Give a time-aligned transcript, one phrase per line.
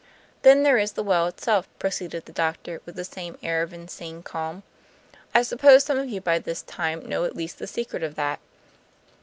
[0.41, 4.23] "Then there is the well itself," proceeded the doctor, with the same air of insane
[4.23, 4.63] calm.
[5.35, 8.39] "I suppose some of you by this time know at least the secret of that.